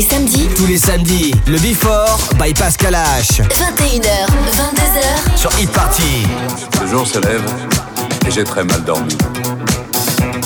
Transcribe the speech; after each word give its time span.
les 0.00 0.48
Tous 0.56 0.66
les 0.66 0.78
samedis, 0.78 1.34
le 1.46 1.58
Before 1.58 2.16
by 2.42 2.54
Pascal 2.54 2.94
H. 2.94 3.42
21h, 3.48 4.00
22h. 4.00 5.36
Sur 5.36 5.50
Hit 5.60 5.70
Party. 5.72 6.22
Ce 6.80 6.86
jour 6.90 7.06
se 7.06 7.18
lève 7.18 7.42
et 8.26 8.30
j'ai 8.30 8.44
très 8.44 8.64
mal 8.64 8.82
dormi. 8.84 9.14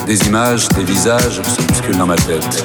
Des 0.06 0.18
images, 0.26 0.68
des 0.70 0.82
visages 0.82 1.40
se 1.44 1.62
musculent 1.72 1.98
dans 1.98 2.06
ma 2.06 2.16
tête. 2.16 2.64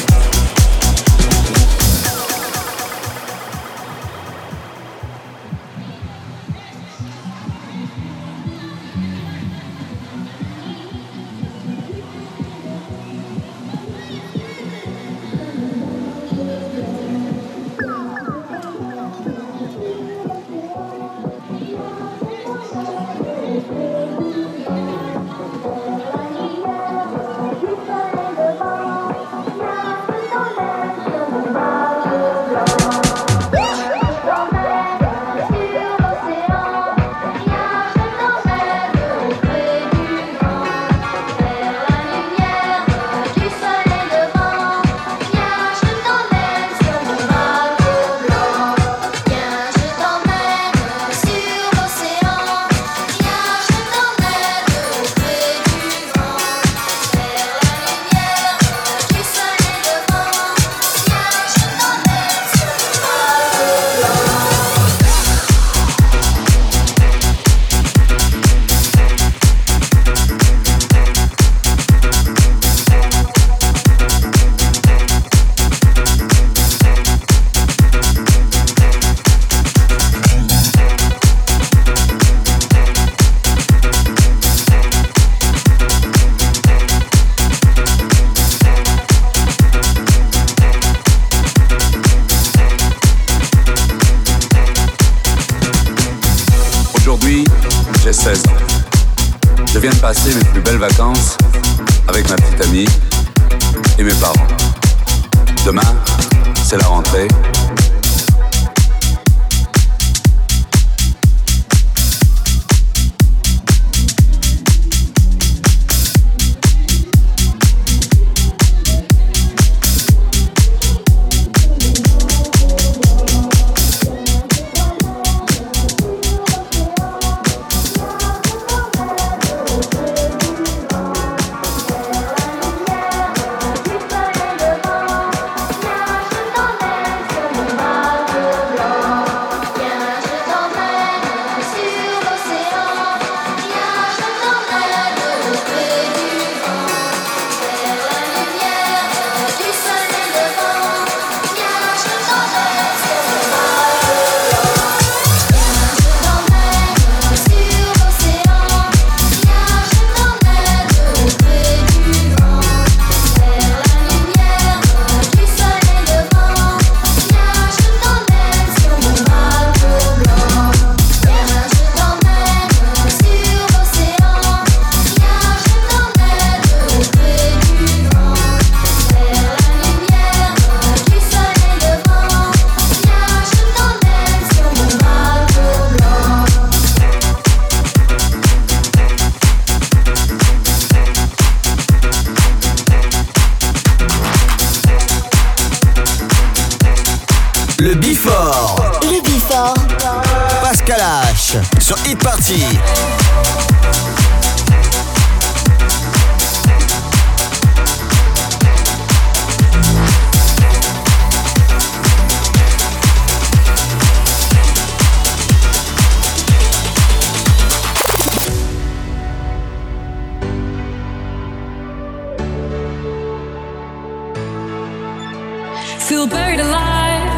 feel 226.11 226.27
buried 226.27 226.59
alive. 226.59 227.31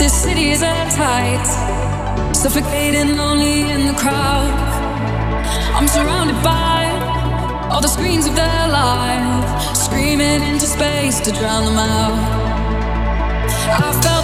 This 0.00 0.12
city 0.24 0.46
is 0.50 0.62
airtight, 0.64 1.46
suffocating 2.42 3.10
lonely 3.16 3.60
in 3.74 3.86
the 3.86 3.92
crowd. 4.04 4.50
I'm 5.78 5.86
surrounded 5.86 6.38
by 6.42 6.78
all 7.72 7.80
the 7.80 7.92
screens 7.96 8.26
of 8.26 8.34
their 8.34 8.64
life, 8.84 9.48
screaming 9.76 10.42
into 10.50 10.66
space 10.66 11.20
to 11.20 11.30
drown 11.30 11.62
them 11.68 11.76
out. 11.76 13.48
I 13.80 13.92
felt 14.02 14.19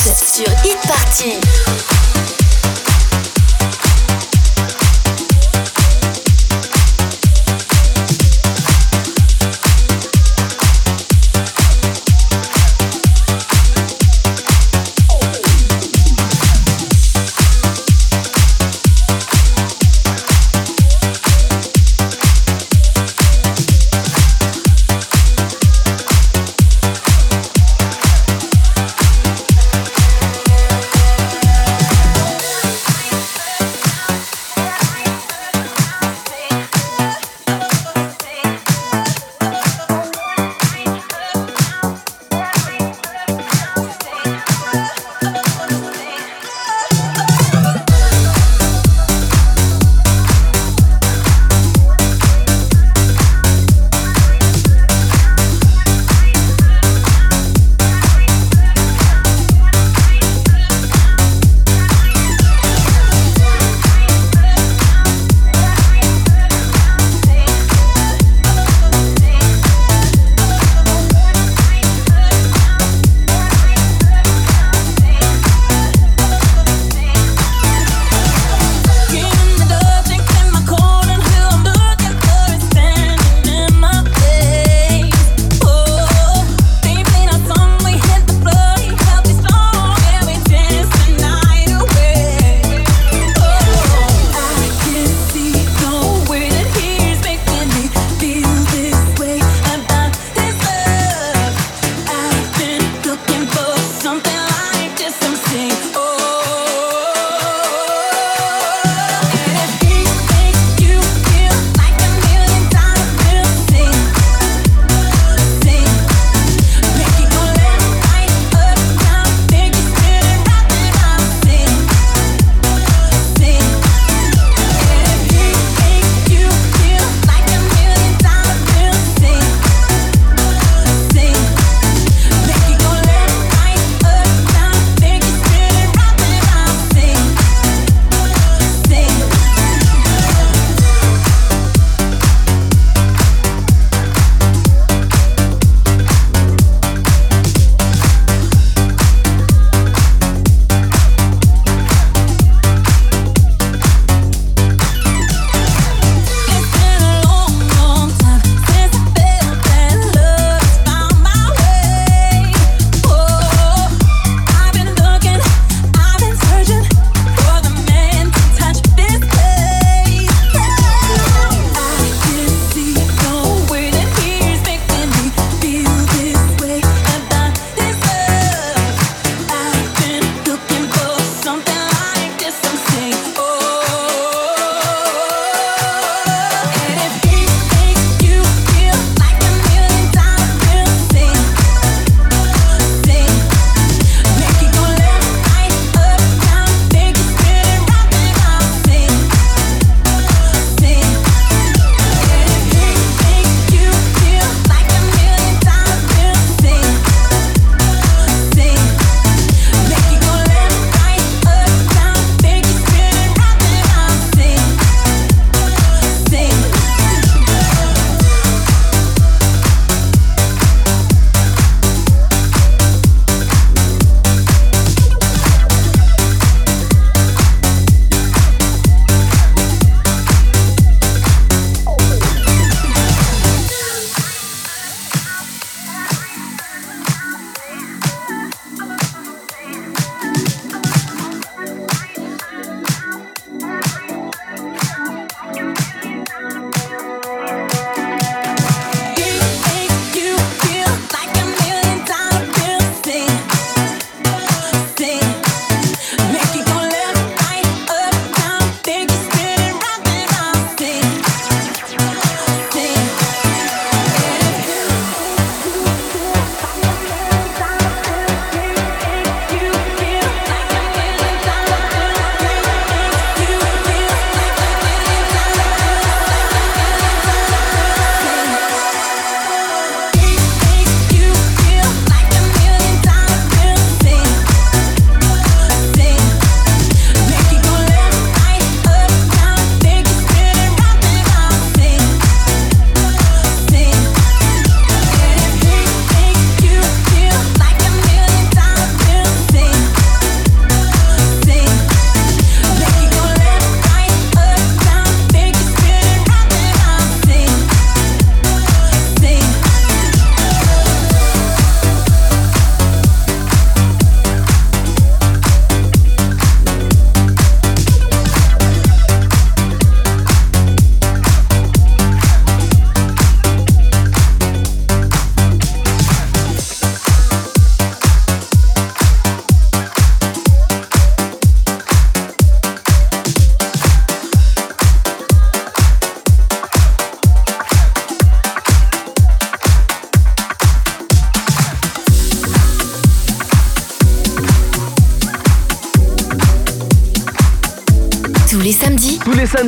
sur 0.00 0.46
Hit 0.64 0.78
Party. 0.88 1.36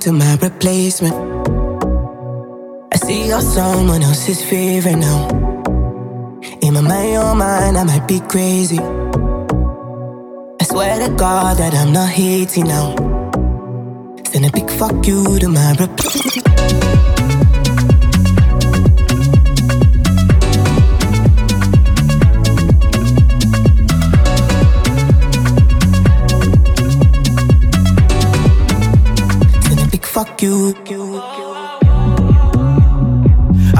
to 0.00 0.12
my 0.12 0.36
replacement. 0.42 1.12
I 2.92 2.96
see 2.98 3.26
you're 3.26 3.40
someone 3.40 4.02
else's 4.02 4.40
favorite 4.42 4.96
now. 4.96 5.28
In 6.60 6.74
my 6.74 6.80
mind, 6.82 7.12
your 7.12 7.34
mind, 7.34 7.76
I 7.78 7.84
might 7.84 8.06
be 8.06 8.20
crazy. 8.20 8.78
I 8.78 10.64
swear 10.64 10.98
to 11.08 11.12
God 11.16 11.56
that 11.58 11.74
I'm 11.74 11.92
not 11.92 12.10
hating 12.10 12.64
now. 12.66 12.94
Send 14.26 14.46
a 14.46 14.50
big 14.52 14.70
fuck 14.70 15.04
you 15.06 15.38
to 15.40 15.48
my 15.48 15.70
replacement. 15.78 17.07
fuck 30.40 30.88
you. 30.92 31.18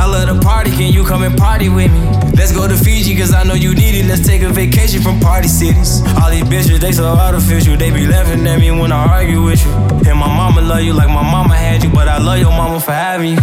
I 0.00 0.06
love 0.10 0.28
to 0.28 0.44
party, 0.46 0.70
can 0.72 0.92
you 0.92 1.04
come 1.04 1.22
and 1.22 1.36
party 1.36 1.68
with 1.68 1.90
me? 1.92 2.00
Let's 2.36 2.50
go 2.52 2.66
to 2.68 2.76
Fiji, 2.76 3.16
cause 3.16 3.32
I 3.34 3.42
know 3.44 3.54
you 3.54 3.74
need 3.76 3.94
it. 3.96 4.06
Let's 4.08 4.26
take 4.26 4.42
a 4.42 4.48
vacation 4.52 5.00
from 5.02 5.18
party 5.20 5.46
cities. 5.48 6.02
All 6.18 6.30
these 6.30 6.42
bitches, 6.44 6.78
they 6.80 6.90
so 6.92 7.04
artificial. 7.06 7.76
They 7.76 7.90
be 7.92 8.06
laughing 8.08 8.44
at 8.46 8.58
me 8.60 8.70
when 8.72 8.90
I 8.92 9.06
argue 9.06 9.42
with 9.44 9.64
you. 9.64 9.70
And 10.10 10.18
my 10.18 10.26
mama 10.28 10.60
love 10.62 10.82
you 10.82 10.92
like 10.94 11.06
my 11.08 11.22
mama 11.28 11.54
had 11.56 11.82
you, 11.84 11.90
but 11.90 12.08
I 12.08 12.18
love 12.18 12.38
your 12.40 12.50
mama 12.50 12.78
for 12.80 12.90
having 12.92 13.30
you. 13.32 13.38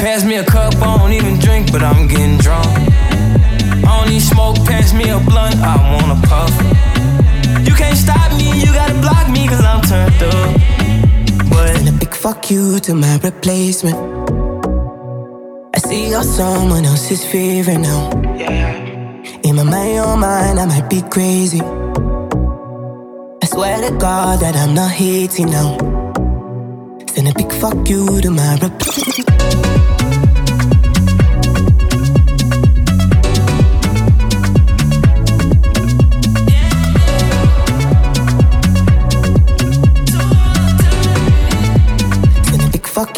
Pass 0.00 0.24
me 0.24 0.36
a 0.36 0.44
cup, 0.46 0.74
I 0.76 0.96
don't 0.98 1.12
even 1.12 1.38
drink, 1.38 1.72
but 1.72 1.82
I'm 1.82 2.06
getting 2.08 2.36
drunk. 2.38 2.66
I 2.68 4.00
don't 4.02 4.08
need 4.10 4.20
smoke, 4.20 4.56
pass 4.66 4.92
me 4.94 5.08
a 5.10 5.18
blunt, 5.20 5.56
I 5.56 5.76
wanna 6.00 6.20
puff. 6.26 6.52
You 7.68 7.74
can't 7.74 7.96
stop 7.98 8.32
me, 8.38 8.60
you 8.60 8.66
gotta 8.72 8.94
block 9.00 9.28
me, 9.30 9.46
cause 9.48 9.62
I'm 9.64 9.80
turned 9.82 10.22
up 10.22 10.75
what? 11.56 11.68
Send 11.76 11.88
a 11.88 11.92
big 11.92 12.14
fuck 12.14 12.50
you 12.50 12.78
to 12.86 12.94
my 12.94 13.14
replacement. 13.28 13.98
I 15.76 15.78
see 15.88 16.08
you're 16.10 16.22
someone 16.40 16.84
else's 16.84 17.22
favorite 17.24 17.78
now. 17.80 18.00
Yeah. 18.42 18.68
In 19.46 19.52
my 19.56 19.62
mind, 19.62 19.94
your 19.94 20.16
mind, 20.16 20.58
I 20.60 20.64
might 20.72 20.88
be 20.90 21.00
crazy. 21.14 21.60
I 23.42 23.46
swear 23.52 23.76
to 23.84 23.90
God 23.98 24.40
that 24.40 24.54
I'm 24.56 24.74
not 24.74 24.90
hating 24.90 25.50
now. 25.50 25.68
Send 27.12 27.28
a 27.28 27.32
big 27.40 27.52
fuck 27.60 27.88
you 27.88 28.20
to 28.24 28.30
my 28.30 28.52
replacement. 28.62 29.26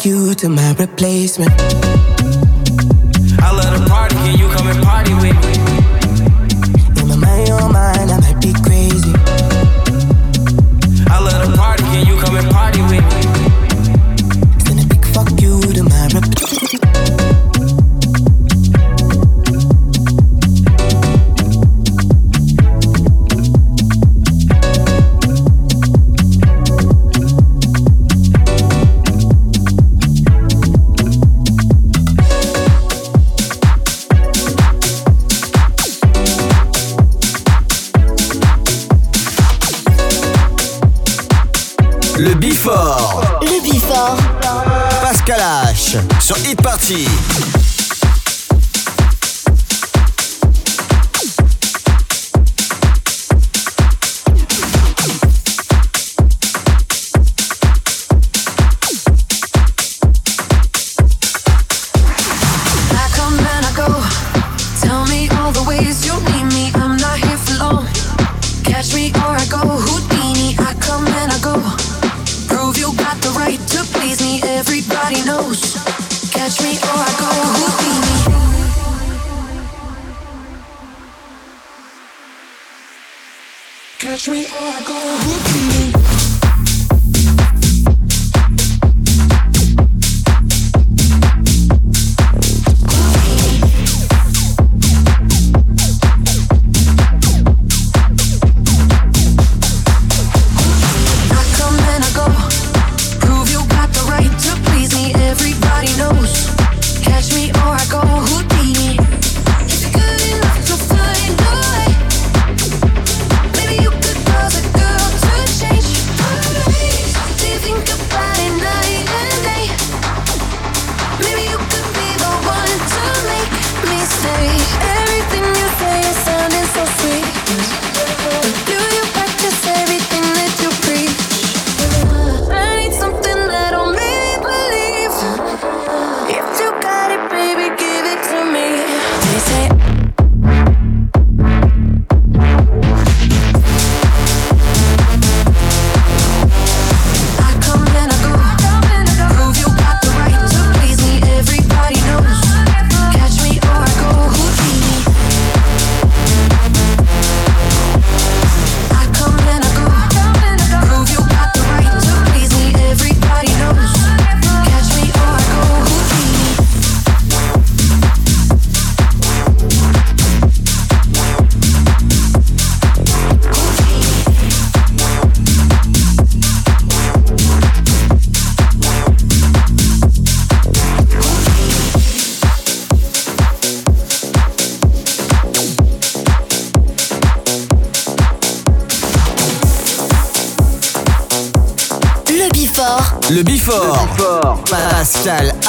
you 0.05 0.33
to 0.33 0.47
my 0.49 0.73
replacement. 0.79 1.51
Party. 46.89 47.28
Catch 83.99 84.29
me 84.29 84.45
or 84.45 84.47
I 84.53 84.81
go 84.87 84.93
hook 84.93 86.03
me. 86.03 86.08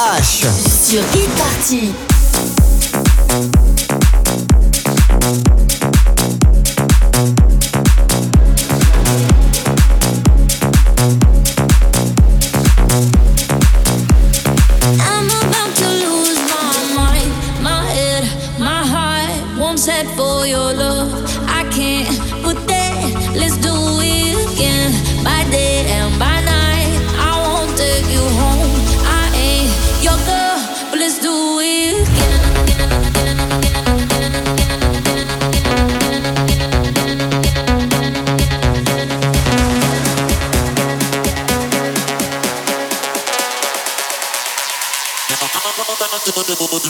H 0.02 0.46
sur 0.82 1.02
qui 1.12 1.26
e 1.26 1.94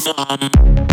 Amsterdam. 0.01 0.90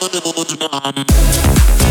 Mom. 0.00 1.85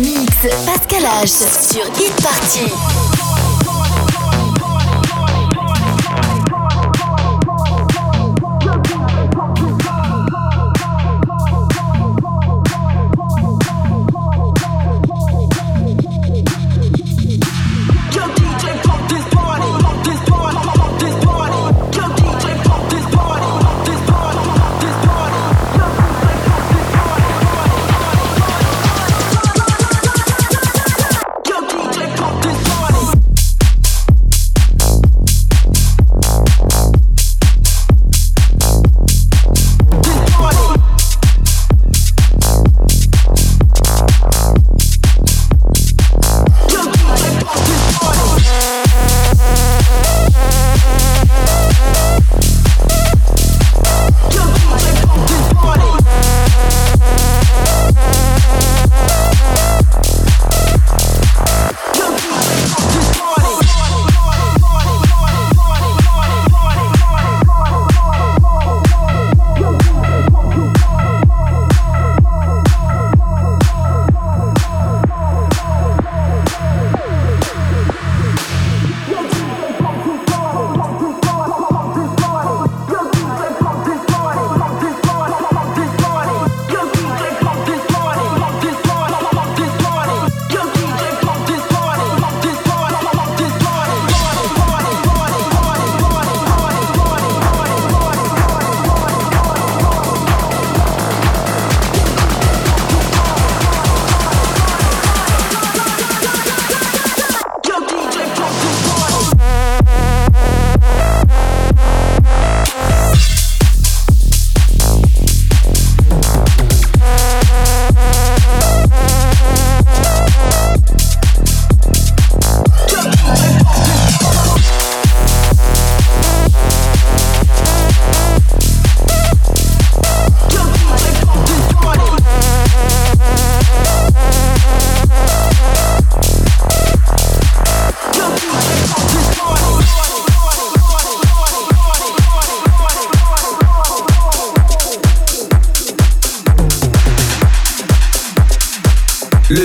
Mix, 0.00 0.34
Pascal 0.66 1.04
H 1.04 1.28
sur 1.28 1.86
Hit 2.00 2.20
Party. 2.20 3.03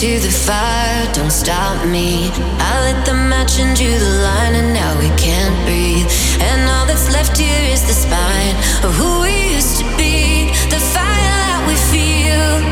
to 0.00 0.18
the 0.18 0.30
fire, 0.30 1.12
don't 1.12 1.30
stop 1.30 1.76
me. 1.86 2.30
I 2.70 2.90
lit 2.90 3.04
the 3.04 3.12
match 3.12 3.60
and 3.60 3.76
drew 3.76 3.92
the 3.92 4.12
line, 4.26 4.54
and 4.54 4.72
now 4.72 4.98
we 4.98 5.10
can't 5.22 5.52
breathe. 5.66 6.08
And 6.40 6.66
all 6.70 6.86
that's 6.86 7.12
left 7.12 7.36
here 7.36 7.64
is 7.70 7.82
the 7.82 7.92
spine 7.92 8.56
of 8.82 8.94
who 8.94 9.20
we 9.20 9.52
used 9.54 9.76
to 9.80 9.84
be, 9.98 10.48
the 10.72 10.80
fire 10.94 11.36
that 11.52 11.64
we 11.68 11.74
feel. 11.92 12.69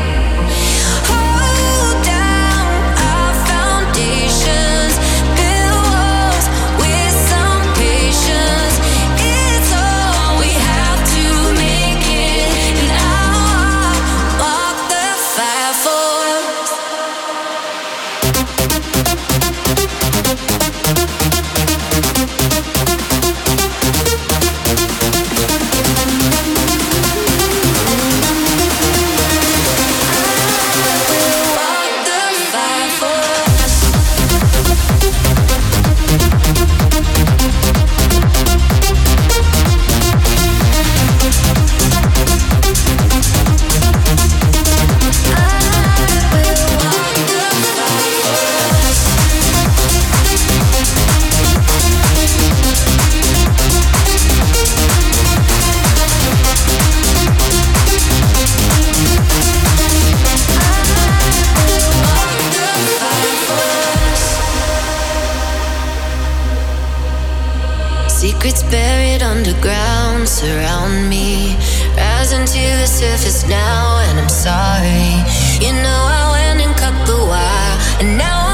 secrets 68.41 68.63
buried 68.71 69.21
underground 69.21 70.25
surround 70.25 71.09
me, 71.09 71.57
rising 71.97 72.45
to 72.45 72.61
the 72.81 72.85
surface 72.87 73.45
now, 73.49 73.99
and 74.07 74.17
I'm 74.17 74.29
sorry. 74.29 75.11
You 75.59 75.73
know 75.73 76.01
I 76.19 76.29
went 76.31 76.61
and 76.65 76.73
cut 76.77 76.95
the 77.05 77.17
wire, 77.25 77.99
and 77.99 78.17
now. 78.17 78.48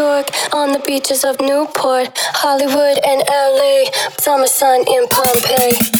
York, 0.00 0.30
on 0.54 0.72
the 0.72 0.78
beaches 0.86 1.24
of 1.24 1.38
Newport, 1.42 2.08
Hollywood, 2.40 2.98
and 3.06 3.20
LA, 3.28 3.74
summer 4.18 4.46
sun 4.46 4.80
in 4.88 5.06
Pompeii. 5.08 5.99